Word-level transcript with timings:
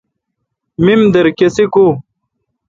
میمدر 0.83 1.25
کسے 1.39 1.65
کو° 1.73 1.85